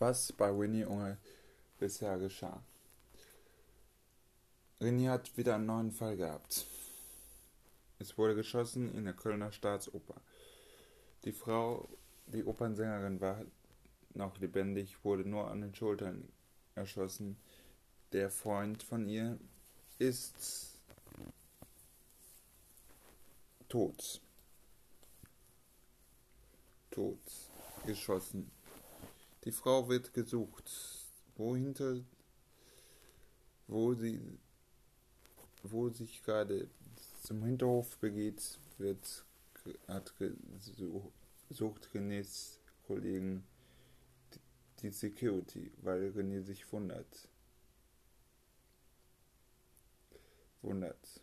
[0.00, 1.18] was bei Winnie Unge
[1.78, 2.62] bisher geschah.
[4.80, 6.66] René hat wieder einen neuen Fall gehabt.
[7.98, 10.20] Es wurde geschossen in der Kölner Staatsoper.
[11.24, 11.88] Die Frau,
[12.26, 13.44] die Opernsängerin, war
[14.14, 16.28] noch lebendig, wurde nur an den Schultern
[16.76, 17.36] erschossen.
[18.12, 19.38] Der Freund von ihr
[19.98, 20.80] ist
[23.68, 24.20] tot.
[26.90, 27.18] Tot.
[27.84, 28.57] Geschossen.
[29.44, 30.70] Die Frau wird gesucht.
[31.36, 32.00] Wohinter,
[33.68, 34.20] wo sie
[35.62, 36.68] wo sich gerade
[37.22, 39.24] zum Hinterhof begeht, wird,
[39.86, 40.14] hat
[41.50, 43.44] sucht Renés Kollegen
[44.80, 47.28] die Security, weil René sich wundert.
[50.62, 51.20] Wundert.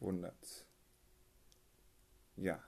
[0.00, 0.65] Wundert.
[2.36, 2.62] Ja.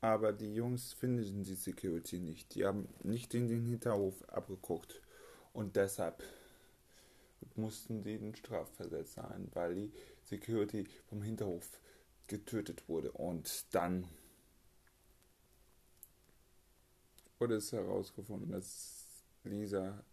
[0.00, 2.54] Aber die Jungs finden die Security nicht.
[2.54, 5.02] Die haben nicht in den Hinterhof abgeguckt.
[5.52, 6.22] Und deshalb
[7.56, 9.92] mussten sie den Strafversetz sein, weil die
[10.24, 11.80] Security vom Hinterhof
[12.28, 13.10] getötet wurde.
[13.10, 14.06] Und dann
[17.38, 19.04] wurde es herausgefunden, dass
[19.44, 20.04] Lisa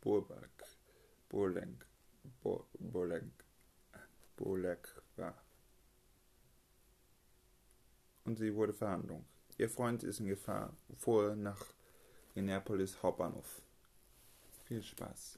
[0.00, 0.64] Burback,
[1.28, 1.86] Burlenk,
[2.42, 3.37] Burlenk,
[4.38, 5.34] Burlek war
[8.24, 9.24] und sie wurde Verhandlung.
[9.56, 10.76] Ihr Freund ist in Gefahr.
[10.96, 11.64] Fuhr nach
[12.34, 13.62] Minneapolis Hauptbahnhof.
[14.66, 15.37] Viel Spaß.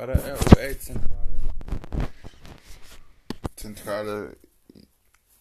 [0.00, 1.52] Bei der ROA-Zentrale
[3.54, 4.36] Zentrale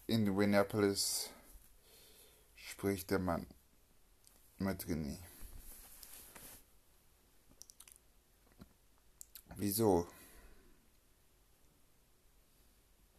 [0.05, 1.29] in Minneapolis
[2.57, 3.47] spricht der Mann
[4.57, 5.17] mit René.
[9.55, 10.05] Wieso?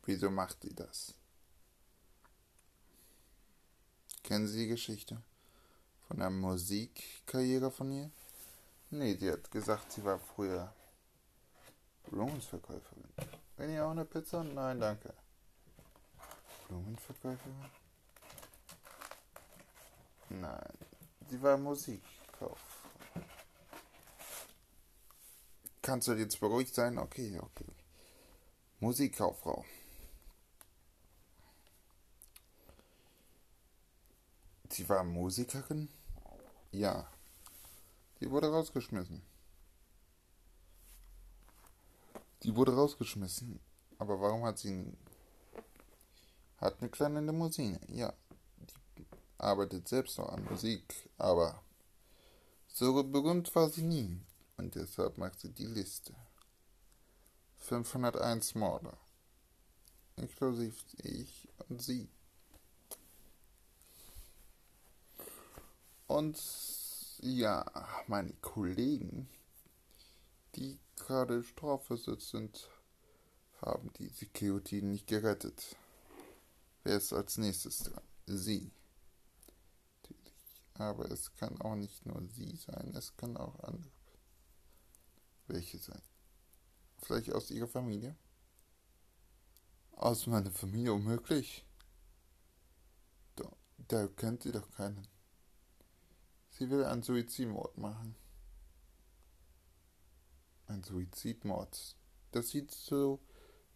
[0.04, 1.14] Wieso macht die das?
[4.22, 5.22] Kennen Sie die Geschichte
[6.06, 8.10] von der Musikkarriere von ihr?
[8.90, 10.74] Nee, die hat gesagt, sie war früher
[12.10, 13.09] Blumenverkäuferin.
[13.56, 14.43] Wenn ihr auch eine Pizza?
[14.43, 15.15] Nein, danke.
[16.66, 17.71] Blumenverkäuferin?
[20.31, 20.78] Nein,
[21.28, 22.59] sie war Musikkauf.
[25.82, 26.99] Kannst du jetzt beruhigt sein?
[26.99, 27.66] Okay, okay.
[28.81, 29.65] Musikkauffrau.
[34.69, 35.88] Sie war Musikerin?
[36.72, 37.09] Ja.
[38.20, 39.29] Die wurde rausgeschmissen.
[42.42, 43.60] Die wurde rausgeschmissen.
[43.98, 44.84] Aber warum hat sie.
[46.56, 48.12] Hat eine kleine Limousine, ja.
[48.96, 49.06] Die
[49.38, 51.62] arbeitet selbst noch an Musik, aber
[52.68, 54.20] so berühmt war sie nie.
[54.56, 56.14] Und deshalb macht sie die Liste.
[57.58, 58.92] 501 Morde.
[60.16, 62.08] Inklusive ich und sie.
[66.06, 66.38] Und
[67.20, 67.64] ja,
[68.06, 69.28] meine Kollegen,
[70.56, 72.70] die gerade strafversetzt sind,
[73.61, 75.76] haben die Security nicht gerettet.
[76.82, 78.02] Wer ist als nächstes dran?
[78.26, 78.73] Sie.
[80.75, 83.93] Aber es kann auch nicht nur sie sein, es kann auch andere.
[85.47, 86.00] Welche sein?
[87.03, 88.17] Vielleicht aus ihrer Familie?
[89.93, 91.67] Aus meiner Familie unmöglich.
[93.37, 93.50] Da,
[93.88, 95.06] da kennt sie doch keinen.
[96.49, 98.17] Sie will einen Suizidmord machen
[100.70, 101.96] ein Suizidmord.
[102.32, 103.20] Das sieht so,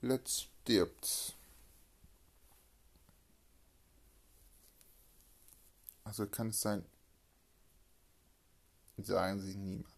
[0.00, 1.36] let's stirbt.
[6.04, 6.84] Also kann es sein,
[8.98, 9.92] sagen Sie niemand.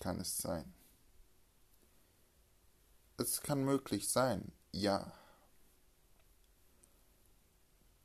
[0.00, 0.74] Kann es sein.
[3.16, 5.12] Es kann möglich sein, ja.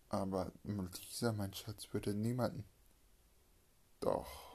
[0.08, 2.64] Aber mein Schatz, würde niemanden.
[4.00, 4.49] Doch.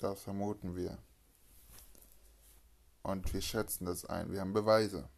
[0.00, 0.98] Das vermuten wir.
[3.02, 4.32] Und wir schätzen das ein.
[4.32, 5.08] Wir haben Beweise.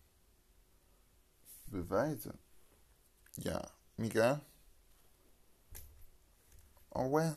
[1.67, 2.35] Beweise?
[3.37, 3.63] Ja.
[3.97, 4.41] Miguel?
[6.95, 7.37] Oh, when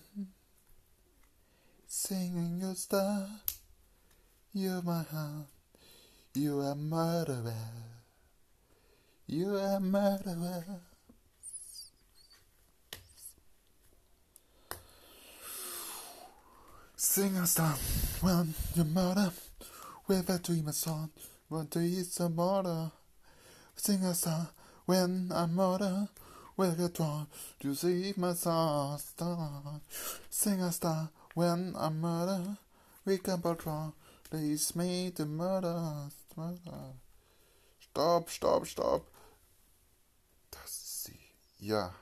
[1.87, 3.29] singing your star,
[4.53, 5.47] you're my heart,
[6.33, 7.53] you are murderer,
[9.27, 10.81] you are murderer.
[17.07, 17.77] Sing a song,
[18.19, 19.65] when you murder uh,
[20.07, 21.11] with a dream of song.
[21.47, 22.69] What do you a murder?
[22.69, 22.89] Uh?
[23.75, 24.47] Sing a song,
[24.87, 26.05] when I murder uh,
[26.57, 27.27] with a draw
[27.59, 29.81] to see my star star.
[30.31, 32.57] Sing a star when I'm murder.
[33.05, 33.93] We can patrol.
[34.29, 36.09] Please me the murder.
[36.35, 36.95] murder.
[37.79, 39.03] Stopp, stopp, stopp.
[40.49, 41.19] Das ist sie.
[41.59, 41.93] Ja,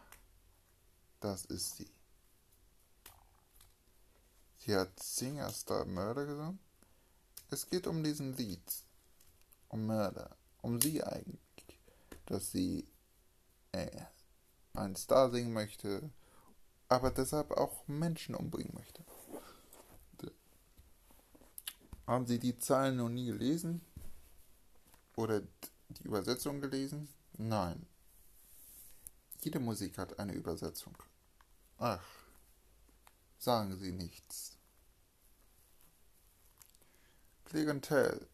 [1.19, 1.92] das ist sie.
[4.65, 6.59] Sie hat Singerstar Mörder gesungen.
[7.49, 8.61] Es geht um diesen Lied.
[9.67, 10.37] Um Mörder.
[10.61, 11.81] Um sie eigentlich.
[12.25, 12.87] Dass sie
[13.73, 13.89] äh,
[14.73, 16.09] einen Star singen möchte,
[16.87, 19.03] aber deshalb auch Menschen umbringen möchte.
[22.05, 23.81] Haben Sie die Zahlen noch nie gelesen?
[25.15, 25.41] Oder
[25.89, 27.07] die Übersetzung gelesen?
[27.37, 27.85] Nein.
[29.41, 30.97] Jede Musik hat eine Übersetzung.
[31.77, 32.03] Ach,
[33.37, 34.52] sagen Sie nichts.
[37.53, 38.27] Klientel.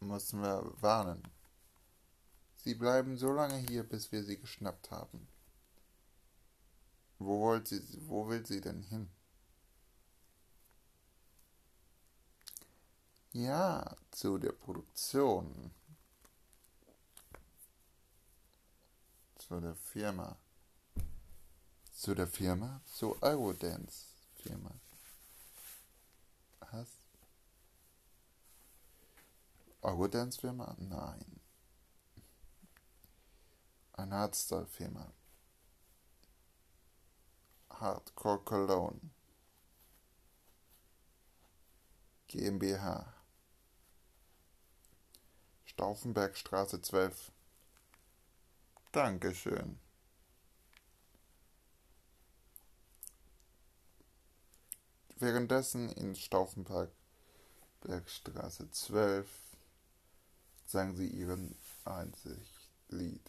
[0.00, 1.22] Müssen wir warnen.
[2.56, 5.26] Sie bleiben so lange hier, bis wir sie geschnappt haben.
[7.18, 9.08] Wo wollt sie, wo will sie denn hin?
[13.32, 15.70] Ja, zu der Produktion.
[19.38, 20.36] Zu der Firma.
[21.94, 22.82] Zu der Firma?
[22.84, 24.78] Zu Eurodance Firma.
[26.72, 27.02] Was?
[29.82, 30.76] Eurodance-Firma?
[30.78, 31.40] Nein.
[33.92, 35.12] Eine Hardstyle-Firma.
[37.70, 39.10] Hardcore Cologne.
[42.28, 43.14] GmbH.
[45.64, 47.32] Stauffenbergstraße 12.
[48.92, 49.80] Dankeschön.
[55.20, 56.90] Währenddessen in Stauffenberg,
[57.82, 59.26] Bergstraße 12,
[60.66, 62.38] sang sie ihren einzig
[62.88, 63.20] Lied.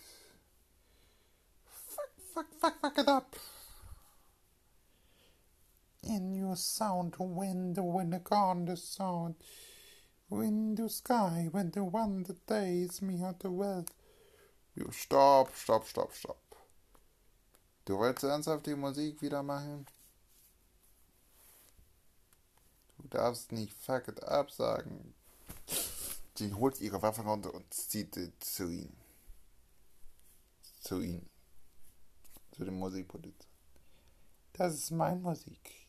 [1.66, 3.36] Fuck, fuck, fuck, fuck it up.
[6.04, 9.36] In your sound, when the gone the sound.
[10.30, 13.92] The sky, when the one that days me out the wealth.
[14.92, 16.38] Stopp, stopp, stopp, stopp.
[17.84, 19.86] Du wolltest ernsthaft die Musik wieder machen?
[22.98, 25.14] Du darfst nicht fuck it up sagen.
[26.36, 28.94] Sie holt ihre Waffe runter und zieht zu ihm.
[30.80, 31.30] Zu ihm.
[32.52, 33.48] Zu dem Musikproduzenten.
[34.54, 35.88] Das ist meine Musik.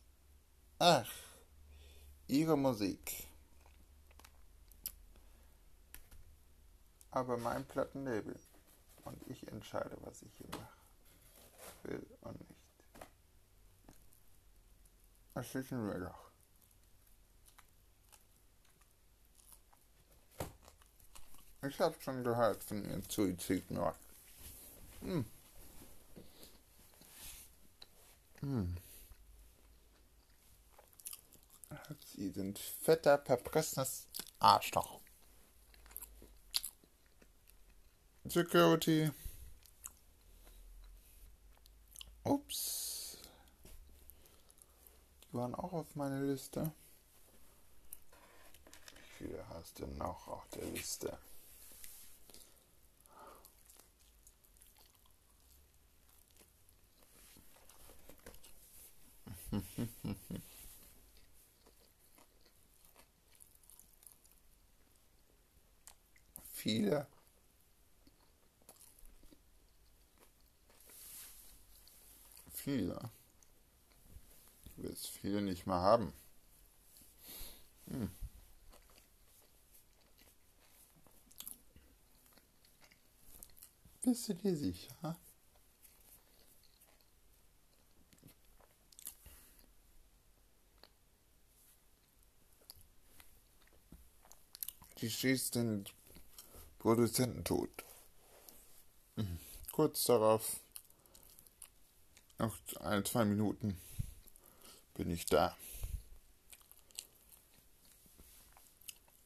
[0.79, 1.11] Ach,
[2.27, 3.27] ihre Musik.
[7.11, 8.39] Aber mein Plattenlabel.
[9.05, 10.77] Und ich entscheide, was ich hier mache.
[11.83, 12.61] Will und nicht.
[15.33, 16.32] Das wissen wir doch.
[21.67, 23.95] Ich habe schon gehört von ihren Suizidmord.
[25.01, 25.25] Hm.
[28.41, 28.77] Hm.
[32.05, 34.07] Sie sind fetter, verpressenes
[34.39, 34.99] Arschloch.
[38.25, 39.11] Security.
[42.23, 43.17] Ups.
[45.23, 46.73] Die waren auch auf meiner Liste.
[49.17, 51.17] Wie viele hast du noch auf der Liste?
[66.63, 67.07] viele.
[72.53, 73.11] Viele.
[74.75, 76.13] Du willst viele nicht mehr haben.
[77.89, 78.09] Hm.
[84.01, 85.17] Bist du dir sicher?
[95.09, 95.85] Schießt den
[96.79, 97.69] Produzenten tot.
[99.15, 99.39] Mhm.
[99.71, 100.59] Kurz darauf,
[102.39, 103.77] noch ein, zwei Minuten,
[104.93, 105.55] bin ich da.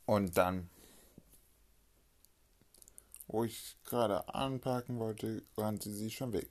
[0.05, 0.69] Und dann,
[3.27, 6.49] wo ich gerade anparken wollte, rannte sie schon weg.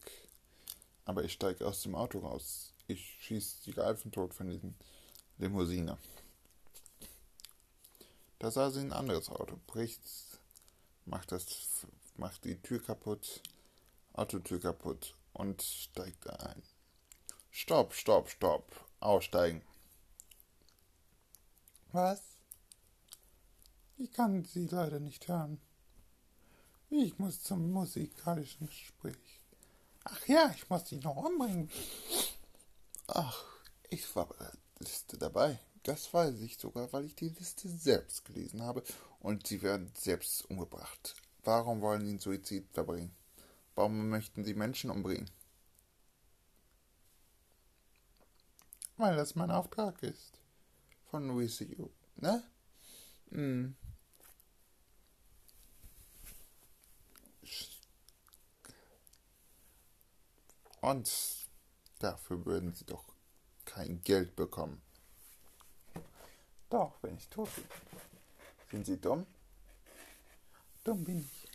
[1.07, 2.75] Aber ich steige aus dem Auto raus.
[2.87, 4.75] Ich schieße die Reifen tot von diesem
[5.39, 5.97] Limousine.
[8.39, 10.03] Da sah sie ein anderes Auto, bricht,
[11.07, 11.47] macht, das,
[12.17, 13.43] macht die Tür kaputt,
[14.13, 16.63] Autotür kaputt und steigt ein.
[17.51, 18.65] Stopp, stopp, stopp,
[19.01, 19.63] aussteigen.
[21.93, 22.21] Was?
[23.97, 25.59] Ich kann Sie leider nicht hören.
[26.91, 29.41] Ich muss zum musikalischen Gespräch.
[30.05, 31.71] Ach ja, ich muss Sie noch umbringen.
[33.07, 33.45] Ach,
[33.89, 34.29] ich war
[35.19, 35.59] dabei.
[35.87, 38.83] Das weiß ich sogar, weil ich die Liste selbst gelesen habe
[39.21, 41.15] und sie werden selbst umgebracht.
[41.45, 43.15] Warum wollen sie einen Suizid verbringen?
[43.77, 45.31] Warum möchten sie Menschen umbringen?
[48.97, 50.41] Weil das mein Auftrag ist.
[51.09, 51.89] Von Louis U.
[52.17, 52.43] Ne?
[53.31, 53.77] Hm.
[60.81, 61.49] Und
[62.01, 63.05] dafür würden sie doch
[63.65, 64.83] kein Geld bekommen.
[66.69, 67.65] Doch, wenn ich tot bin.
[68.71, 69.27] Sind Sie dumm?
[70.85, 71.49] Dumm bin ich.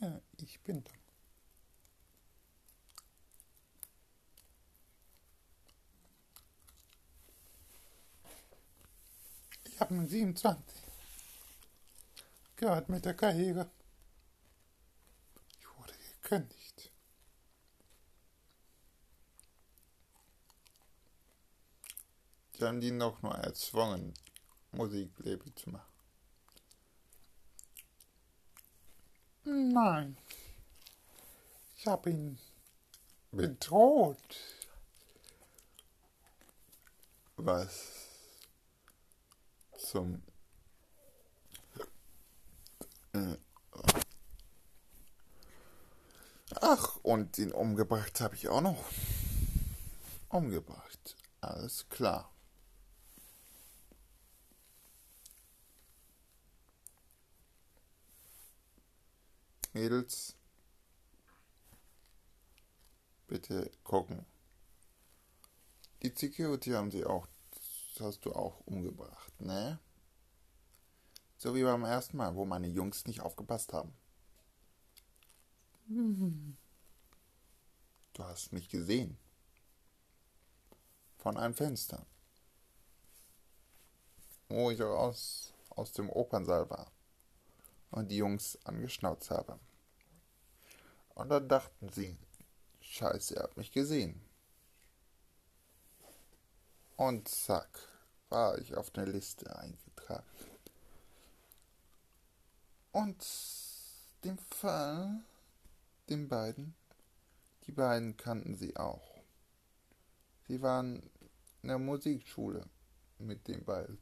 [0.00, 0.94] Ja, ich bin dumm.
[9.64, 10.82] Ich habe einen 27.
[12.56, 13.70] Gehört mit der Karriere.
[15.58, 16.59] Ich wurde gekündigt.
[22.60, 24.12] Ihn doch nur erzwungen,
[24.72, 25.86] Musiklabel zu machen.
[29.44, 30.16] Nein.
[31.76, 32.38] Ich habe ihn
[33.32, 34.36] bedroht.
[37.36, 37.92] Was
[39.78, 40.22] zum
[43.14, 43.36] äh,
[46.60, 48.84] Ach, und ihn umgebracht habe ich auch noch.
[50.28, 51.16] Umgebracht.
[51.40, 52.30] Alles klar.
[59.72, 60.36] Mädels,
[63.28, 64.26] bitte gucken.
[66.02, 67.26] Die Security haben sie auch,
[67.94, 69.78] das hast du auch umgebracht, ne?
[71.36, 73.92] So wie beim ersten Mal, wo meine Jungs nicht aufgepasst haben.
[78.12, 79.16] Du hast mich gesehen.
[81.16, 82.04] Von einem Fenster.
[84.48, 86.90] Wo ich aus, aus dem Opernsaal war
[87.90, 89.58] und die Jungs angeschnauzt habe.
[91.14, 92.16] Und dann dachten sie,
[92.80, 94.20] scheiße, er hat mich gesehen.
[96.96, 97.78] Und zack,
[98.28, 100.26] war ich auf der Liste eingetragen.
[102.92, 103.24] Und
[104.24, 105.22] den Fall,
[106.08, 106.74] den beiden,
[107.66, 109.22] die beiden kannten sie auch.
[110.46, 111.08] Sie waren
[111.62, 112.66] in der Musikschule
[113.18, 113.98] mit den beiden.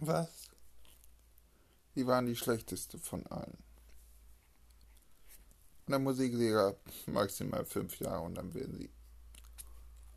[0.00, 0.50] Was?
[1.96, 3.56] Sie waren die schlechteste von allen.
[5.86, 6.76] Und der Musiklehrer
[7.06, 8.90] maximal fünf Jahre und dann werden sie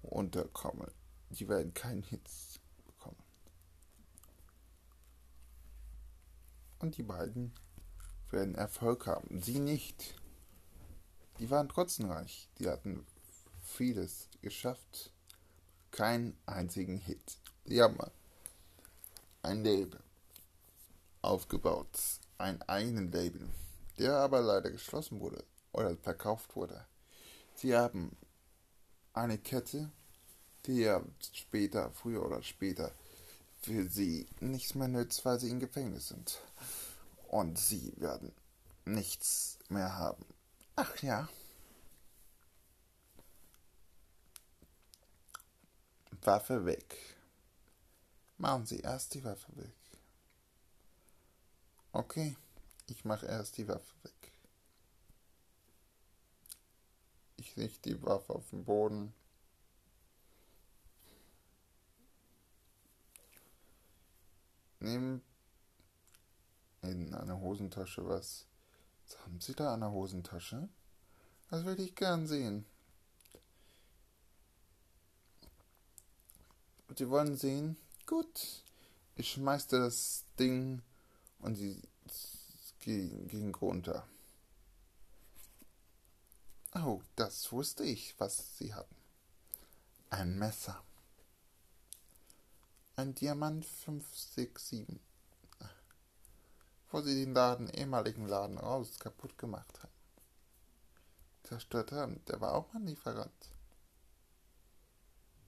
[0.02, 0.92] unterkommen.
[1.30, 3.24] Die werden keinen Hits bekommen.
[6.80, 7.54] Und die beiden
[8.30, 9.42] werden Erfolg haben.
[9.42, 10.16] Sie nicht.
[11.40, 12.50] Die waren trotzdem reich.
[12.60, 13.06] Die hatten
[13.64, 15.14] vieles geschafft.
[15.92, 17.38] Keinen einzigen Hit.
[17.64, 17.98] Die haben
[19.44, 20.02] ein Label
[21.22, 21.88] aufgebaut,
[22.38, 23.50] einen eigenen Label,
[23.98, 26.86] der aber leider geschlossen wurde oder verkauft wurde.
[27.56, 28.16] Sie haben
[29.14, 29.92] eine Kette,
[30.66, 32.92] die ja später, früher oder später,
[33.62, 36.40] für sie nichts mehr nützt, weil sie im Gefängnis sind.
[37.28, 38.34] Und sie werden
[38.86, 40.26] nichts mehr haben.
[40.76, 41.28] Ach ja.
[46.22, 46.96] Waffe weg.
[48.38, 49.79] Machen Sie erst die Waffe weg.
[51.92, 52.38] Okay,
[52.88, 54.32] ich mache erst die Waffe weg.
[57.38, 59.14] Ich richte die Waffe auf den Boden.
[64.80, 65.22] Nimm
[66.82, 68.46] in einer Hosentasche was.
[69.06, 70.70] Was haben Sie da an der Hosentasche?
[71.50, 72.66] Das würde ich gern sehen.
[76.96, 77.78] Sie wollen sehen?
[78.06, 78.64] Gut.
[79.16, 80.82] Ich schmeißte das Ding
[81.40, 81.82] und sie
[82.80, 84.08] ging runter.
[86.76, 88.96] Oh, das wusste ich, was sie hatten.
[90.10, 90.84] Ein Messer.
[92.96, 95.00] Ein Diamant 567.
[96.92, 99.94] Wo sie den Laden, ehemaligen Laden raus kaputt gemacht haben.
[101.44, 102.24] Zerstört haben.
[102.26, 103.52] Der war auch mein Lieferant.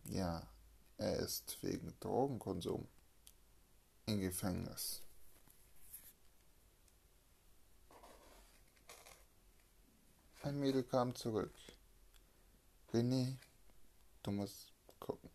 [0.06, 0.48] Ja,
[0.98, 2.88] er ist wegen Drogenkonsum
[4.06, 5.02] im Gefängnis.
[10.44, 11.54] Ein Mädel kam zurück.
[12.92, 13.38] René,
[14.24, 15.30] du musst gucken.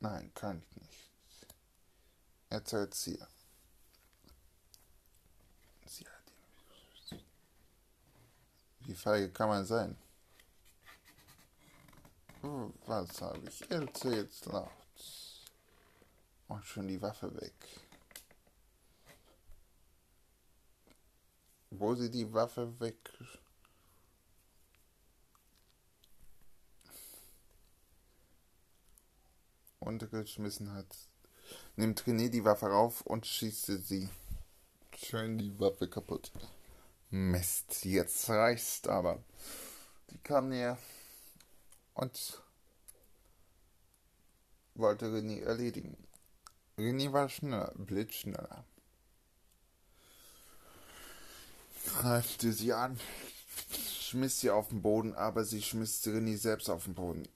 [0.00, 1.10] Nein, kann ich nicht.
[2.48, 3.28] Erzähl's ihr.
[5.86, 6.32] Sie hat
[7.10, 7.22] ihn.
[8.80, 9.96] Wie feige kann man sein?
[12.42, 14.70] Oh, was habe ich erzählt laut?
[16.48, 17.54] Und schon die Waffe weg.
[21.78, 22.96] Wo sie die Waffe weg
[29.80, 30.86] untergeschmissen hat,
[31.76, 34.08] nimmt René die Waffe rauf und schießt sie.
[34.96, 36.30] Schön die Waffe kaputt.
[37.10, 39.22] Mist, jetzt reicht's aber.
[40.10, 40.78] Die kam näher
[41.94, 42.42] und
[44.74, 45.96] wollte René erledigen.
[46.78, 48.64] René war schneller, blitzschneller.
[52.02, 52.98] Greifte sie an,
[53.88, 57.28] schmiss sie auf den Boden, aber sie schmiss René selbst auf den Boden.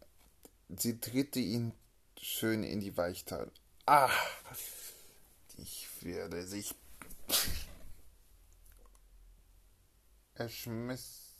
[0.76, 1.72] Sie drehte ihn
[2.18, 3.52] schön in die Weichteile.
[3.86, 4.10] Ah!
[5.56, 6.74] Ich werde sich.
[10.34, 11.36] Er schmiss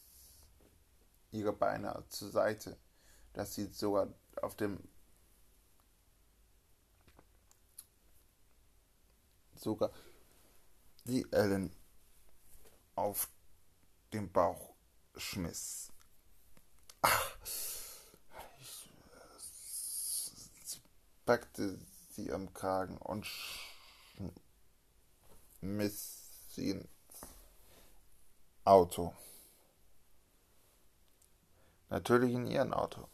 [1.32, 2.78] ihre Beine zur Seite,
[3.32, 4.78] dass sie sogar auf dem
[9.56, 9.90] sogar
[11.04, 11.75] die Ellen
[12.96, 13.28] auf
[14.12, 14.74] den Bauch
[15.16, 15.92] schmiss.
[17.02, 17.36] Ach,
[18.60, 18.90] ich,
[21.24, 21.78] packte
[22.10, 23.26] sie am Kragen und
[25.60, 26.88] schmiss sie ins
[28.64, 29.14] Auto.
[31.88, 33.08] Natürlich in ihren Auto.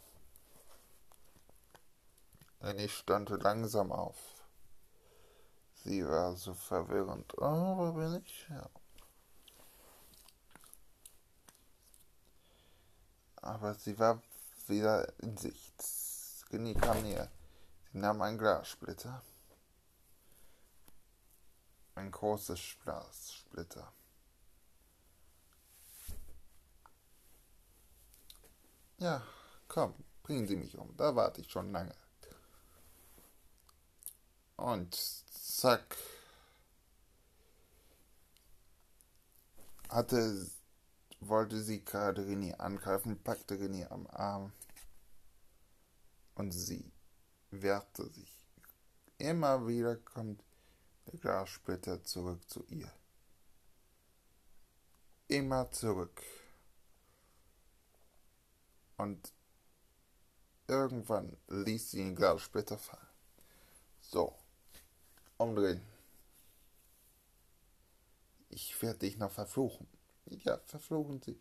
[2.63, 4.17] Denn ich stand langsam auf.
[5.85, 7.37] Sie war so verwirrend.
[7.39, 8.47] Oh, wo bin ich?
[8.49, 8.71] Ja.
[13.43, 14.23] Aber sie war
[14.69, 15.75] wieder in Sicht.
[15.83, 17.31] Skinny kam näher.
[17.93, 19.23] Sie nahm einen Glassplitter.
[21.95, 23.93] Ein großes Glassplitter.
[28.99, 29.23] Ja,
[29.69, 30.97] komm, bringen Sie mich um.
[30.97, 31.95] Da warte ich schon lange.
[34.57, 35.97] Und zack.
[39.89, 40.49] Hatte
[41.29, 44.53] wollte sie gerade René angreifen, packte René am Arm
[46.35, 46.93] und sie
[47.51, 48.47] wehrte sich.
[49.19, 50.43] Immer wieder kommt
[51.07, 52.93] der Glassplitter zurück zu ihr.
[55.29, 56.23] Immer zurück.
[58.97, 59.33] Und
[60.67, 63.07] irgendwann ließ sie den Glassplitter fallen.
[64.01, 64.37] So,
[65.39, 65.83] umdrehen.
[68.49, 69.89] Ich werde dich noch verfluchen
[70.27, 71.39] ja, verfluchen Sie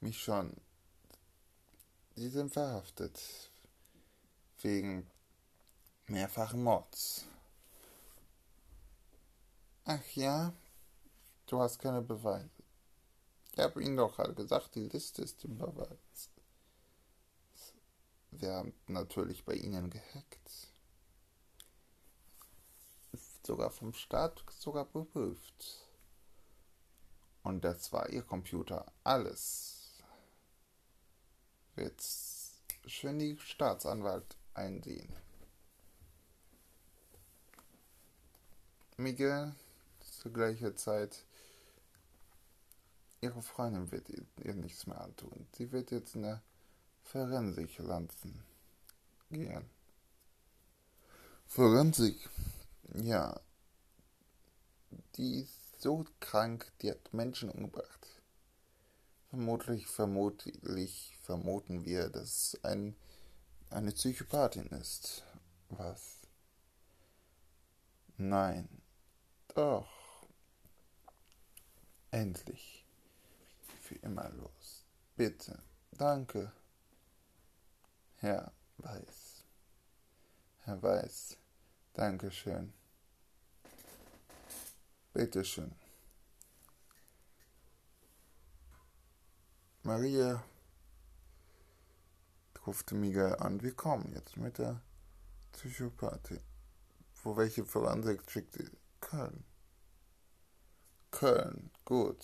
[0.00, 0.54] mich schon.
[2.14, 3.20] Sie sind verhaftet.
[4.62, 5.10] Wegen
[6.06, 7.26] mehrfachen Mords.
[9.84, 10.52] Ach ja,
[11.46, 12.50] du hast keine Beweise.
[13.52, 16.30] Ich habe Ihnen doch gerade gesagt, die Liste ist im Beweis.
[18.30, 20.68] Wir haben natürlich bei Ihnen gehackt.
[23.46, 25.85] Sogar vom Staat sogar geprüft.
[27.46, 28.84] Und das war ihr Computer.
[29.04, 30.02] Alles
[31.76, 32.02] wird
[32.86, 35.14] schön die Staatsanwalt einsehen.
[38.96, 39.54] Miguel
[40.00, 41.24] zu gleicher Zeit.
[43.20, 45.46] Ihre Freundin wird ihr nichts mehr antun.
[45.56, 46.42] Sie wird jetzt in der
[47.04, 48.44] Forensik landen
[49.30, 49.70] gehen.
[51.46, 52.28] Forensik?
[52.94, 53.40] Ja.
[55.14, 58.06] Die ist so krank, die hat Menschen umgebracht.
[59.28, 62.96] Vermutlich, vermutlich vermuten wir, dass es ein,
[63.70, 65.24] eine Psychopathin ist.
[65.68, 66.20] Was?
[68.16, 68.68] Nein,
[69.54, 69.88] Doch.
[72.10, 72.84] Endlich.
[73.80, 74.84] Für immer los.
[75.16, 75.58] Bitte.
[75.92, 76.52] Danke.
[78.16, 79.44] Herr Weiß.
[80.64, 81.38] Herr Weiß.
[81.94, 82.72] Dankeschön.
[85.16, 85.74] Bitteschön.
[89.82, 90.44] Maria
[92.66, 94.82] rufte Miguel an, wir kommen jetzt mit der
[95.52, 96.42] Psychopathie.
[97.22, 98.70] Wo welche Verwandte schickte?
[99.00, 99.42] Köln.
[101.10, 102.22] Köln, gut.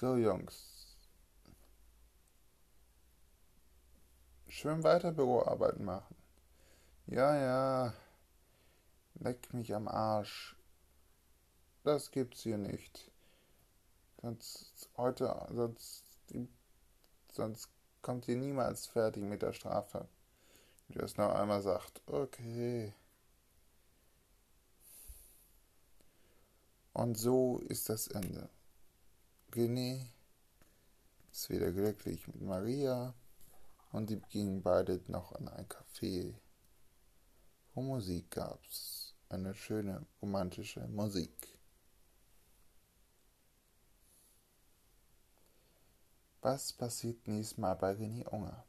[0.00, 0.96] So, Jungs.
[4.46, 6.14] Schön weiter Büroarbeiten machen.
[7.06, 7.94] Ja, ja.
[9.22, 10.56] Leck mich am Arsch.
[11.84, 13.10] Das gibt's hier nicht.
[14.22, 16.04] Sonst heute, sonst,
[17.30, 17.68] sonst
[18.00, 20.08] kommt ihr niemals fertig mit der Strafe.
[20.88, 22.94] Wenn ihr es noch einmal sagt, okay.
[26.94, 28.48] Und so ist das Ende.
[29.52, 30.06] René
[31.30, 33.12] ist wieder glücklich mit Maria
[33.92, 36.34] und die gingen beide noch in ein Café,
[37.74, 38.99] wo Musik gab's
[39.30, 41.32] eine schöne romantische Musik.
[46.42, 48.64] Was passiert nächstes Mal bei René Unger?